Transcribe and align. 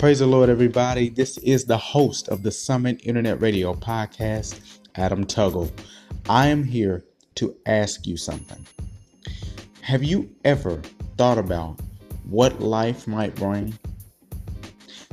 Praise 0.00 0.20
the 0.20 0.26
Lord, 0.26 0.48
everybody. 0.48 1.10
This 1.10 1.36
is 1.36 1.66
the 1.66 1.76
host 1.76 2.28
of 2.28 2.42
the 2.42 2.50
Summit 2.50 3.02
Internet 3.04 3.42
Radio 3.42 3.74
podcast, 3.74 4.78
Adam 4.94 5.26
Tuggle. 5.26 5.70
I 6.26 6.46
am 6.46 6.64
here 6.64 7.04
to 7.34 7.54
ask 7.66 8.06
you 8.06 8.16
something. 8.16 8.66
Have 9.82 10.02
you 10.02 10.34
ever 10.42 10.80
thought 11.18 11.36
about 11.36 11.80
what 12.30 12.62
life 12.62 13.06
might 13.06 13.34
bring? 13.34 13.78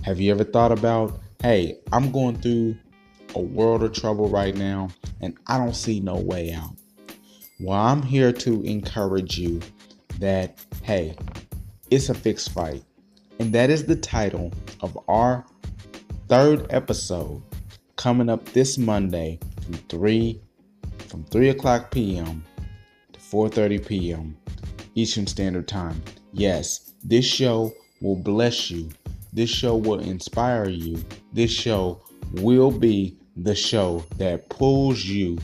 Have 0.04 0.22
you 0.22 0.32
ever 0.32 0.46
thought 0.46 0.72
about, 0.72 1.20
hey, 1.42 1.80
I'm 1.92 2.10
going 2.10 2.38
through 2.38 2.78
a 3.36 3.42
world 3.42 3.84
of 3.84 3.92
trouble 3.92 4.30
right 4.30 4.56
now 4.56 4.88
and 5.20 5.38
I 5.48 5.58
don't 5.58 5.76
see 5.76 6.00
no 6.00 6.16
way 6.16 6.54
out? 6.54 6.78
Well, 7.60 7.78
I'm 7.78 8.04
here 8.04 8.32
to 8.32 8.64
encourage 8.64 9.38
you 9.38 9.60
that, 10.20 10.64
hey, 10.84 11.18
it's 11.92 12.08
a 12.08 12.14
fixed 12.14 12.54
fight. 12.54 12.86
And 13.40 13.54
that 13.54 13.70
is 13.70 13.86
the 13.86 13.96
title 13.96 14.52
of 14.82 14.98
our 15.08 15.46
third 16.28 16.66
episode 16.70 17.42
coming 17.96 18.30
up 18.30 18.46
this 18.50 18.78
Monday 18.78 19.40
from 19.62 19.74
3 19.90 20.42
from 21.08 21.24
3 21.26 21.50
o'clock 21.50 21.92
p.m. 21.92 22.44
to 23.14 23.20
4:30 23.20 23.86
p.m. 23.86 24.38
Eastern 24.96 25.28
Standard 25.28 25.68
Time. 25.68 26.02
Yes, 26.34 26.94
this 27.04 27.26
show 27.26 27.72
will 28.02 28.16
bless 28.16 28.70
you. 28.70 28.90
This 29.34 29.50
show 29.50 29.76
will 29.76 30.00
inspire 30.00 30.68
you. 30.68 31.04
This 31.34 31.52
show 31.52 32.02
will 32.34 32.72
be 32.72 33.18
the 33.38 33.56
show 33.56 34.04
that 34.18 34.50
pulls 34.50 35.06
you 35.06 35.38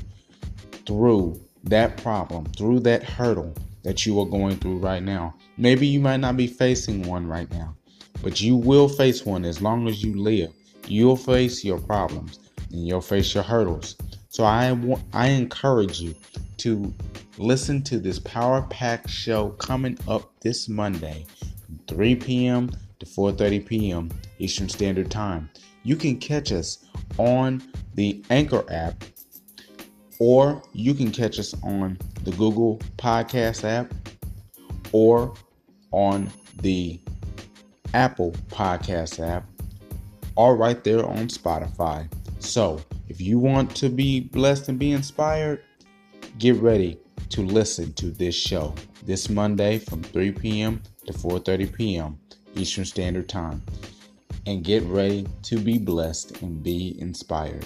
through 0.85 1.39
that 1.63 1.97
problem, 1.97 2.45
through 2.57 2.79
that 2.81 3.03
hurdle 3.03 3.53
that 3.83 4.05
you 4.05 4.19
are 4.19 4.25
going 4.25 4.57
through 4.57 4.79
right 4.79 5.03
now. 5.03 5.35
Maybe 5.57 5.85
you 5.87 5.99
might 5.99 6.19
not 6.19 6.37
be 6.37 6.47
facing 6.47 7.03
one 7.03 7.27
right 7.27 7.49
now, 7.51 7.75
but 8.21 8.41
you 8.41 8.55
will 8.55 8.87
face 8.87 9.25
one 9.25 9.45
as 9.45 9.61
long 9.61 9.87
as 9.87 10.03
you 10.03 10.15
live. 10.21 10.51
You'll 10.87 11.15
face 11.15 11.63
your 11.63 11.79
problems 11.79 12.39
and 12.71 12.87
you'll 12.87 13.01
face 13.01 13.33
your 13.33 13.43
hurdles. 13.43 13.95
So 14.29 14.43
I 14.43 14.77
I 15.13 15.27
encourage 15.27 16.01
you 16.01 16.15
to 16.57 16.93
listen 17.37 17.83
to 17.83 17.99
this 17.99 18.19
Power 18.19 18.63
Pack 18.69 19.07
show 19.07 19.49
coming 19.51 19.97
up 20.07 20.31
this 20.41 20.69
Monday 20.69 21.25
from 21.65 21.79
3 21.87 22.15
p.m. 22.15 22.69
to 22.99 23.05
4:30 23.05 23.65
p.m. 23.65 24.11
Eastern 24.39 24.69
Standard 24.69 25.11
Time. 25.11 25.49
You 25.83 25.95
can 25.95 26.17
catch 26.17 26.51
us 26.51 26.85
on 27.17 27.61
the 27.95 28.23
Anchor 28.29 28.65
app 28.69 29.03
or 30.19 30.61
you 30.73 30.93
can 30.93 31.11
catch 31.11 31.39
us 31.39 31.53
on 31.63 31.97
the 32.23 32.31
Google 32.31 32.77
Podcast 32.97 33.63
app 33.63 33.93
or 34.91 35.33
on 35.91 36.31
the 36.61 36.99
Apple 37.93 38.31
Podcast 38.49 39.25
app, 39.25 39.45
or 40.35 40.55
right 40.55 40.83
there 40.83 41.05
on 41.05 41.27
Spotify. 41.27 42.11
So, 42.39 42.81
if 43.07 43.21
you 43.21 43.39
want 43.39 43.75
to 43.75 43.89
be 43.89 44.21
blessed 44.21 44.69
and 44.69 44.79
be 44.79 44.91
inspired, 44.91 45.63
get 46.39 46.55
ready 46.55 46.99
to 47.29 47.41
listen 47.41 47.93
to 47.93 48.11
this 48.11 48.35
show 48.35 48.73
this 49.05 49.29
Monday 49.29 49.79
from 49.79 50.01
3 50.03 50.31
p.m. 50.31 50.81
to 51.05 51.13
4:30 51.13 51.73
p.m. 51.73 52.19
Eastern 52.55 52.85
Standard 52.85 53.29
Time. 53.29 53.61
And 54.45 54.63
get 54.63 54.83
ready 54.83 55.25
to 55.43 55.57
be 55.57 55.77
blessed 55.77 56.41
and 56.41 56.61
be 56.61 56.99
inspired. 56.99 57.65